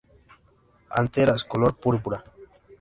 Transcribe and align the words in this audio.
Anteras 1.01 1.43
color 1.45 1.71
púrpura. 1.83 2.19